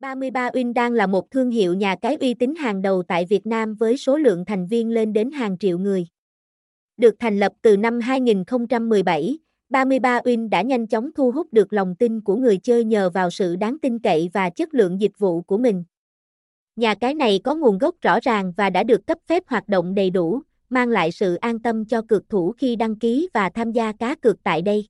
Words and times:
33 0.00 0.50
Win 0.50 0.72
đang 0.72 0.92
là 0.92 1.06
một 1.06 1.30
thương 1.30 1.50
hiệu 1.50 1.74
nhà 1.74 1.96
cái 2.02 2.16
uy 2.20 2.34
tín 2.34 2.54
hàng 2.54 2.82
đầu 2.82 3.02
tại 3.02 3.26
Việt 3.26 3.46
Nam 3.46 3.74
với 3.74 3.96
số 3.96 4.16
lượng 4.16 4.44
thành 4.44 4.66
viên 4.66 4.90
lên 4.90 5.12
đến 5.12 5.30
hàng 5.30 5.58
triệu 5.58 5.78
người. 5.78 6.06
Được 6.96 7.14
thành 7.18 7.38
lập 7.38 7.52
từ 7.62 7.76
năm 7.76 8.00
2017, 8.00 9.38
33 9.68 10.20
Win 10.20 10.48
đã 10.48 10.62
nhanh 10.62 10.86
chóng 10.86 11.10
thu 11.12 11.30
hút 11.30 11.52
được 11.52 11.72
lòng 11.72 11.94
tin 11.94 12.20
của 12.20 12.36
người 12.36 12.58
chơi 12.58 12.84
nhờ 12.84 13.10
vào 13.10 13.30
sự 13.30 13.56
đáng 13.56 13.78
tin 13.78 13.98
cậy 13.98 14.30
và 14.32 14.50
chất 14.50 14.74
lượng 14.74 15.00
dịch 15.00 15.18
vụ 15.18 15.42
của 15.42 15.58
mình. 15.58 15.84
Nhà 16.76 16.94
cái 16.94 17.14
này 17.14 17.40
có 17.44 17.54
nguồn 17.54 17.78
gốc 17.78 17.94
rõ 18.00 18.18
ràng 18.22 18.52
và 18.56 18.70
đã 18.70 18.82
được 18.82 19.06
cấp 19.06 19.18
phép 19.26 19.42
hoạt 19.46 19.68
động 19.68 19.94
đầy 19.94 20.10
đủ, 20.10 20.42
mang 20.68 20.88
lại 20.88 21.12
sự 21.12 21.34
an 21.34 21.58
tâm 21.58 21.84
cho 21.84 22.02
cược 22.02 22.28
thủ 22.28 22.52
khi 22.58 22.76
đăng 22.76 22.98
ký 22.98 23.28
và 23.34 23.50
tham 23.50 23.72
gia 23.72 23.92
cá 23.92 24.14
cược 24.14 24.42
tại 24.42 24.62
đây. 24.62 24.86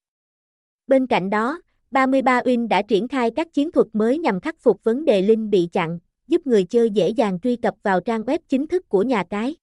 Bên 0.86 1.06
cạnh 1.06 1.30
đó, 1.30 1.60
33 1.90 2.40
Win 2.40 2.68
đã 2.68 2.82
triển 2.82 3.08
khai 3.08 3.30
các 3.30 3.52
chiến 3.52 3.72
thuật 3.72 3.86
mới 3.92 4.18
nhằm 4.18 4.40
khắc 4.40 4.58
phục 4.58 4.84
vấn 4.84 5.04
đề 5.04 5.22
link 5.22 5.50
bị 5.50 5.68
chặn, 5.72 5.98
giúp 6.28 6.46
người 6.46 6.64
chơi 6.64 6.90
dễ 6.90 7.08
dàng 7.08 7.40
truy 7.40 7.56
cập 7.56 7.74
vào 7.82 8.00
trang 8.00 8.22
web 8.22 8.38
chính 8.48 8.66
thức 8.66 8.88
của 8.88 9.02
nhà 9.02 9.24
cái. 9.30 9.56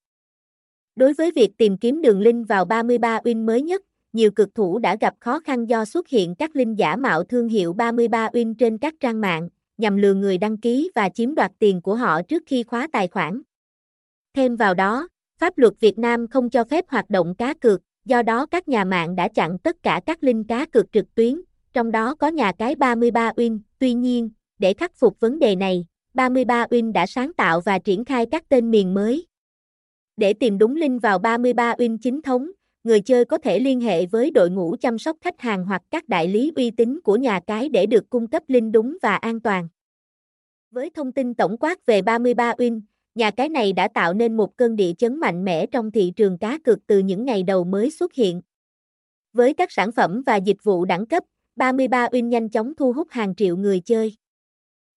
Đối 0.96 1.14
với 1.14 1.32
việc 1.32 1.58
tìm 1.58 1.78
kiếm 1.78 2.02
đường 2.02 2.20
link 2.20 2.48
vào 2.48 2.66
33 2.66 3.20
Win 3.20 3.46
mới 3.46 3.62
nhất, 3.62 3.82
nhiều 4.14 4.32
cực 4.32 4.56
thủ 4.56 4.80
đã 4.80 4.96
gặp 5.02 5.14
khó 5.20 5.40
khăn 5.40 5.66
do 5.66 5.86
xuất 5.86 6.08
hiện 6.08 6.36
các 6.36 6.56
link 6.56 6.78
giả 6.78 6.96
mạo 6.96 7.24
thương 7.24 7.48
hiệu 7.48 7.74
33 7.74 8.30
Win 8.30 8.54
trên 8.54 8.78
các 8.78 8.94
trang 9.00 9.22
mạng, 9.22 9.50
nhằm 9.78 9.98
lừa 9.98 10.14
người 10.14 10.38
đăng 10.38 10.58
ký 10.58 10.92
và 10.96 11.10
chiếm 11.10 11.36
đoạt 11.36 11.52
tiền 11.60 11.82
của 11.82 11.96
họ 11.96 12.22
trước 12.22 12.44
khi 12.46 12.64
khóa 12.64 12.88
tài 12.92 13.08
khoản. 13.08 13.42
Thêm 14.34 14.56
vào 14.56 14.74
đó, 14.74 15.08
pháp 15.40 15.58
luật 15.58 15.74
Việt 15.80 16.00
Nam 16.00 16.28
không 16.28 16.50
cho 16.50 16.64
phép 16.64 16.86
hoạt 16.90 17.10
động 17.10 17.36
cá 17.36 17.54
cược, 17.54 17.82
do 18.06 18.22
đó 18.22 18.46
các 18.46 18.68
nhà 18.68 18.84
mạng 18.84 19.16
đã 19.16 19.28
chặn 19.28 19.60
tất 19.60 19.84
cả 19.84 20.02
các 20.06 20.24
link 20.24 20.48
cá 20.48 20.66
cược 20.66 20.92
trực 20.92 21.16
tuyến, 21.16 21.42
trong 21.78 21.92
đó 21.92 22.16
có 22.16 22.28
nhà 22.28 22.52
cái 22.52 22.76
33 22.76 23.32
Win. 23.32 23.60
Tuy 23.80 23.94
nhiên, 23.94 24.30
để 24.60 24.74
khắc 24.74 24.96
phục 24.96 25.20
vấn 25.20 25.40
đề 25.40 25.56
này, 25.56 25.86
33 26.14 26.66
Win 26.66 26.92
đã 26.92 27.06
sáng 27.06 27.34
tạo 27.34 27.62
và 27.62 27.80
triển 27.80 28.06
khai 28.06 28.26
các 28.32 28.50
tên 28.50 28.72
miền 28.72 28.94
mới. 28.94 29.28
Để 30.16 30.34
tìm 30.34 30.58
đúng 30.58 30.76
link 30.76 31.02
vào 31.02 31.20
33 31.20 31.74
Win 31.74 31.98
chính 32.02 32.22
thống, 32.22 32.52
người 32.84 33.02
chơi 33.02 33.26
có 33.26 33.38
thể 33.38 33.60
liên 33.60 33.82
hệ 33.82 34.06
với 34.06 34.32
đội 34.32 34.50
ngũ 34.50 34.76
chăm 34.80 34.98
sóc 34.98 35.18
khách 35.22 35.42
hàng 35.42 35.66
hoặc 35.66 35.82
các 35.92 36.10
đại 36.10 36.28
lý 36.28 36.52
uy 36.56 36.72
tín 36.72 37.00
của 37.04 37.16
nhà 37.16 37.40
cái 37.48 37.70
để 37.70 37.86
được 37.86 38.10
cung 38.10 38.28
cấp 38.28 38.44
link 38.48 38.74
đúng 38.74 38.98
và 39.02 39.16
an 39.16 39.40
toàn. 39.40 39.68
Với 40.72 40.90
thông 40.90 41.12
tin 41.12 41.34
tổng 41.34 41.58
quát 41.58 41.86
về 41.86 42.02
33 42.02 42.54
Win, 42.54 42.82
nhà 43.16 43.32
cái 43.32 43.50
này 43.50 43.74
đã 43.74 43.88
tạo 43.88 44.14
nên 44.14 44.38
một 44.38 44.58
cơn 44.58 44.76
địa 44.76 44.94
chấn 44.98 45.20
mạnh 45.20 45.46
mẽ 45.46 45.66
trong 45.66 45.92
thị 45.92 46.14
trường 46.16 46.38
cá 46.38 46.58
cược 46.64 46.88
từ 46.88 47.00
những 47.00 47.26
ngày 47.26 47.44
đầu 47.44 47.64
mới 47.64 47.92
xuất 47.92 48.14
hiện. 48.14 48.42
Với 49.34 49.54
các 49.54 49.72
sản 49.72 49.92
phẩm 49.92 50.24
và 50.26 50.36
dịch 50.36 50.64
vụ 50.64 50.86
đẳng 50.86 51.06
cấp, 51.06 51.24
33 51.58 52.08
Win 52.08 52.28
nhanh 52.28 52.50
chóng 52.50 52.74
thu 52.76 52.94
hút 52.94 53.08
hàng 53.12 53.36
triệu 53.36 53.58
người 53.58 53.80
chơi. 53.80 54.14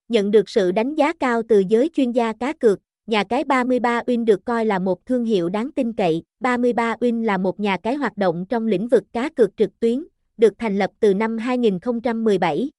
Nhận 0.09 0.31
được 0.31 0.49
sự 0.49 0.73
đánh 0.73 0.95
giá 0.95 1.13
cao 1.13 1.43
từ 1.49 1.63
giới 1.69 1.91
chuyên 1.93 2.13
gia 2.13 2.33
cá 2.33 2.53
cược, 2.53 2.79
nhà 3.07 3.25
cái 3.25 3.45
33 3.45 4.03
Win 4.07 4.25
được 4.25 4.45
coi 4.45 4.65
là 4.65 4.79
một 4.79 5.07
thương 5.07 5.25
hiệu 5.25 5.49
đáng 5.49 5.73
tin 5.73 5.93
cậy. 5.93 6.23
33 6.41 6.95
Win 7.01 7.23
là 7.25 7.39
một 7.39 7.61
nhà 7.61 7.77
cái 7.77 7.95
hoạt 7.95 8.17
động 8.17 8.47
trong 8.49 8.67
lĩnh 8.67 8.89
vực 8.89 9.05
cá 9.13 9.29
cược 9.29 9.57
trực 9.57 9.81
tuyến, 9.81 10.05
được 10.37 10.53
thành 10.59 10.79
lập 10.79 10.91
từ 11.01 11.15
năm 11.15 11.39
2017. 11.39 12.71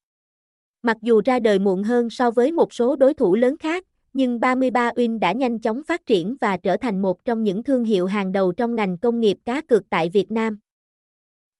Mặc 0.81 0.97
dù 1.01 1.21
ra 1.25 1.39
đời 1.39 1.59
muộn 1.59 1.83
hơn 1.83 2.09
so 2.09 2.31
với 2.31 2.51
một 2.51 2.73
số 2.73 2.95
đối 2.95 3.13
thủ 3.13 3.35
lớn 3.35 3.57
khác, 3.57 3.85
nhưng 4.13 4.39
33 4.39 4.91
Win 4.91 5.19
đã 5.19 5.31
nhanh 5.31 5.59
chóng 5.59 5.81
phát 5.88 6.05
triển 6.05 6.35
và 6.41 6.57
trở 6.57 6.77
thành 6.77 7.01
một 7.01 7.25
trong 7.25 7.43
những 7.43 7.63
thương 7.63 7.83
hiệu 7.83 8.05
hàng 8.05 8.31
đầu 8.31 8.51
trong 8.51 8.75
ngành 8.75 8.97
công 8.97 9.19
nghiệp 9.19 9.38
cá 9.45 9.61
cược 9.61 9.89
tại 9.89 10.09
Việt 10.09 10.31
Nam. 10.31 10.59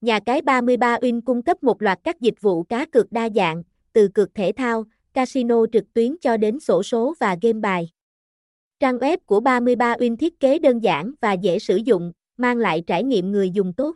Nhà 0.02 0.20
cái 0.20 0.42
33 0.42 0.98
Win 0.98 1.22
cung 1.22 1.42
cấp 1.42 1.64
một 1.64 1.82
loạt 1.82 2.00
các 2.04 2.22
dịch 2.22 2.42
vụ 2.42 2.64
cá 2.64 2.86
cược 2.86 3.12
đa 3.12 3.30
dạng, 3.36 3.64
từ 3.94 4.08
cược 4.08 4.36
thể 4.36 4.52
thao, 4.52 4.86
casino 5.14 5.66
trực 5.74 5.94
tuyến 5.94 6.16
cho 6.22 6.38
đến 6.38 6.60
sổ 6.60 6.84
số 6.84 7.14
và 7.20 7.38
game 7.42 7.60
bài. 7.60 7.90
Trang 8.80 8.98
web 8.98 9.18
của 9.26 9.40
33 9.40 9.96
Win 9.96 10.16
thiết 10.16 10.40
kế 10.40 10.60
đơn 10.60 10.80
giản 10.80 11.14
và 11.22 11.34
dễ 11.34 11.60
sử 11.60 11.76
dụng, 11.76 12.12
mang 12.38 12.58
lại 12.58 12.84
trải 12.88 13.04
nghiệm 13.04 13.32
người 13.32 13.50
dùng 13.50 13.74
tốt. 13.74 13.96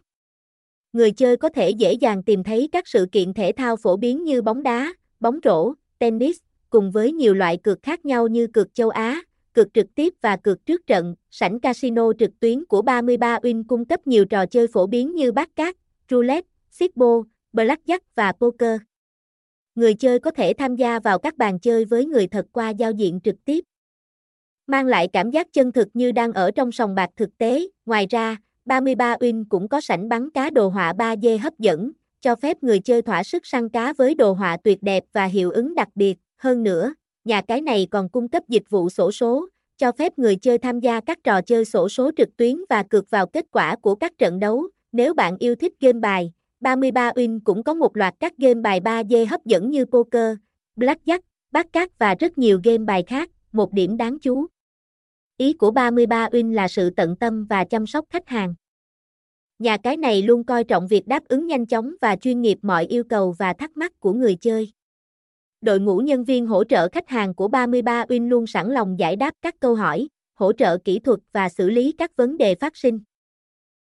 Người 0.93 1.11
chơi 1.11 1.37
có 1.37 1.49
thể 1.49 1.69
dễ 1.69 1.93
dàng 1.93 2.23
tìm 2.23 2.43
thấy 2.43 2.69
các 2.71 2.87
sự 2.87 3.07
kiện 3.11 3.33
thể 3.33 3.51
thao 3.57 3.75
phổ 3.75 3.97
biến 3.97 4.23
như 4.23 4.41
bóng 4.41 4.63
đá, 4.63 4.93
bóng 5.19 5.39
rổ, 5.43 5.73
tennis, 5.99 6.37
cùng 6.69 6.91
với 6.91 7.11
nhiều 7.11 7.33
loại 7.33 7.57
cược 7.57 7.83
khác 7.83 8.05
nhau 8.05 8.27
như 8.27 8.47
cược 8.47 8.73
châu 8.73 8.89
Á, 8.89 9.21
cược 9.53 9.73
trực 9.73 9.95
tiếp 9.95 10.13
và 10.21 10.37
cược 10.37 10.65
trước 10.65 10.87
trận. 10.87 11.15
Sảnh 11.31 11.59
casino 11.59 12.13
trực 12.19 12.39
tuyến 12.39 12.65
của 12.65 12.81
33 12.81 13.39
Win 13.39 13.63
cung 13.67 13.85
cấp 13.85 14.07
nhiều 14.07 14.25
trò 14.25 14.45
chơi 14.45 14.67
phổ 14.67 14.87
biến 14.87 15.15
như 15.15 15.31
bát 15.31 15.55
cát, 15.55 15.75
roulette, 16.09 16.47
xippo, 16.71 17.23
blackjack 17.53 17.99
và 18.15 18.31
poker. 18.31 18.81
Người 19.75 19.93
chơi 19.93 20.19
có 20.19 20.31
thể 20.31 20.53
tham 20.53 20.75
gia 20.75 20.99
vào 20.99 21.19
các 21.19 21.37
bàn 21.37 21.59
chơi 21.59 21.85
với 21.85 22.05
người 22.05 22.27
thật 22.27 22.45
qua 22.51 22.69
giao 22.69 22.91
diện 22.91 23.19
trực 23.23 23.35
tiếp. 23.45 23.63
Mang 24.67 24.85
lại 24.85 25.07
cảm 25.13 25.31
giác 25.31 25.53
chân 25.53 25.71
thực 25.71 25.87
như 25.93 26.11
đang 26.11 26.31
ở 26.31 26.51
trong 26.51 26.71
sòng 26.71 26.95
bạc 26.95 27.09
thực 27.15 27.37
tế. 27.37 27.67
Ngoài 27.85 28.07
ra, 28.09 28.37
33 28.65 29.15
Win 29.15 29.45
cũng 29.49 29.67
có 29.67 29.81
sảnh 29.81 30.09
bắn 30.09 30.29
cá 30.29 30.49
đồ 30.49 30.69
họa 30.69 30.93
3D 30.93 31.39
hấp 31.39 31.59
dẫn, 31.59 31.91
cho 32.21 32.35
phép 32.35 32.63
người 32.63 32.79
chơi 32.79 33.01
thỏa 33.01 33.23
sức 33.23 33.45
săn 33.45 33.69
cá 33.69 33.93
với 33.93 34.15
đồ 34.15 34.33
họa 34.33 34.57
tuyệt 34.63 34.83
đẹp 34.83 35.03
và 35.13 35.25
hiệu 35.25 35.51
ứng 35.51 35.75
đặc 35.75 35.89
biệt. 35.95 36.17
Hơn 36.37 36.63
nữa, 36.63 36.93
nhà 37.23 37.41
cái 37.41 37.61
này 37.61 37.87
còn 37.91 38.09
cung 38.09 38.29
cấp 38.29 38.43
dịch 38.47 38.69
vụ 38.69 38.89
sổ 38.89 39.11
số, 39.11 39.47
cho 39.77 39.91
phép 39.91 40.19
người 40.19 40.35
chơi 40.35 40.57
tham 40.57 40.79
gia 40.79 41.01
các 41.01 41.23
trò 41.23 41.41
chơi 41.41 41.65
sổ 41.65 41.89
số 41.89 42.11
trực 42.17 42.37
tuyến 42.37 42.57
và 42.69 42.83
cược 42.83 43.09
vào 43.09 43.27
kết 43.27 43.45
quả 43.51 43.75
của 43.75 43.95
các 43.95 44.17
trận 44.17 44.39
đấu. 44.39 44.67
Nếu 44.95 45.13
bạn 45.13 45.37
yêu 45.39 45.55
thích 45.55 45.73
game 45.79 45.99
bài, 45.99 46.31
33 46.59 47.11
Win 47.11 47.39
cũng 47.43 47.63
có 47.63 47.73
một 47.73 47.97
loạt 47.97 48.13
các 48.19 48.37
game 48.37 48.61
bài 48.61 48.79
3D 48.79 49.25
hấp 49.29 49.45
dẫn 49.45 49.71
như 49.71 49.85
poker, 49.85 50.37
blackjack, 50.75 51.19
bát 51.51 51.73
cát 51.73 51.99
và 51.99 52.15
rất 52.19 52.37
nhiều 52.37 52.59
game 52.63 52.77
bài 52.77 53.03
khác, 53.07 53.31
một 53.51 53.73
điểm 53.73 53.97
đáng 53.97 54.19
chú. 54.19 54.45
Ý 55.37 55.53
của 55.53 55.71
33 55.71 56.29
Win 56.29 56.53
là 56.53 56.67
sự 56.67 56.89
tận 56.89 57.15
tâm 57.15 57.45
và 57.45 57.63
chăm 57.63 57.87
sóc 57.87 58.05
khách 58.09 58.27
hàng. 58.27 58.55
Nhà 59.59 59.77
cái 59.77 59.97
này 59.97 60.21
luôn 60.21 60.43
coi 60.43 60.63
trọng 60.63 60.87
việc 60.87 61.07
đáp 61.07 61.23
ứng 61.27 61.47
nhanh 61.47 61.65
chóng 61.65 61.93
và 62.01 62.15
chuyên 62.15 62.41
nghiệp 62.41 62.57
mọi 62.61 62.85
yêu 62.85 63.03
cầu 63.03 63.35
và 63.39 63.53
thắc 63.53 63.77
mắc 63.77 63.99
của 63.99 64.13
người 64.13 64.35
chơi. 64.35 64.71
Đội 65.61 65.79
ngũ 65.79 65.97
nhân 65.97 66.23
viên 66.23 66.47
hỗ 66.47 66.63
trợ 66.63 66.89
khách 66.91 67.09
hàng 67.09 67.35
của 67.35 67.47
33 67.47 68.05
Win 68.05 68.29
luôn 68.29 68.47
sẵn 68.47 68.71
lòng 68.71 68.99
giải 68.99 69.15
đáp 69.15 69.33
các 69.41 69.55
câu 69.59 69.75
hỏi, 69.75 70.07
hỗ 70.33 70.53
trợ 70.53 70.77
kỹ 70.77 70.99
thuật 70.99 71.19
và 71.31 71.49
xử 71.49 71.69
lý 71.69 71.91
các 71.91 72.15
vấn 72.15 72.37
đề 72.37 72.55
phát 72.55 72.77
sinh. 72.77 72.99